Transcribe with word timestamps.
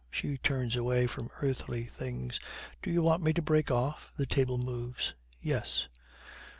She 0.09 0.39
turns 0.39 0.75
away 0.75 1.05
from 1.05 1.29
earthly 1.43 1.83
things. 1.83 2.39
'Do 2.81 2.89
you 2.89 3.03
want 3.03 3.21
me 3.21 3.33
to 3.33 3.41
break 3.43 3.69
off?' 3.69 4.11
The 4.17 4.25
table 4.25 4.57
moves. 4.57 5.13
'Yes. 5.39 5.89